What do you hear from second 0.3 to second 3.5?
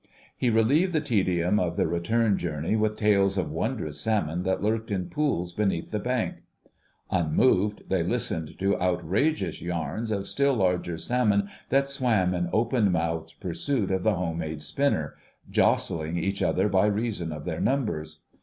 He relieved the tedium of the return journey with tales